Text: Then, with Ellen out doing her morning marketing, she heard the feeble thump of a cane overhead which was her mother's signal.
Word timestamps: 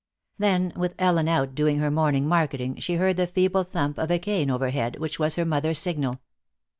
Then, 0.39 0.73
with 0.75 0.95
Ellen 0.97 1.27
out 1.27 1.53
doing 1.53 1.77
her 1.77 1.91
morning 1.91 2.27
marketing, 2.27 2.77
she 2.79 2.95
heard 2.95 3.17
the 3.17 3.27
feeble 3.27 3.63
thump 3.63 3.99
of 3.99 4.09
a 4.09 4.17
cane 4.17 4.49
overhead 4.49 4.97
which 4.97 5.19
was 5.19 5.35
her 5.35 5.45
mother's 5.45 5.77
signal. 5.77 6.19